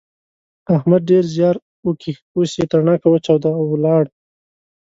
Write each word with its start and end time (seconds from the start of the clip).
احمد 0.77 1.01
ډېر 1.11 1.23
زیار 1.35 1.55
وکيښ 1.87 2.17
اوس 2.35 2.51
يې 2.59 2.65
تڼاکه 2.71 3.07
وچاوده 3.11 3.49
او 3.59 3.63
ولاړ. 3.73 4.03